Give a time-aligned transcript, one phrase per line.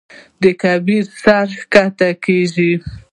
[0.41, 2.71] د کبر سر ښکته کېږي.